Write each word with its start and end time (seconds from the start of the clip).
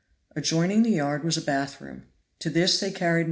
Adjoining 0.35 0.81
the 0.81 0.89
yard 0.93 1.23
was 1.23 1.37
a 1.37 1.41
bath 1.43 1.79
room; 1.79 2.05
to 2.39 2.49
this 2.49 2.79
they 2.79 2.89
carried 2.89 3.19
No. 3.19 3.19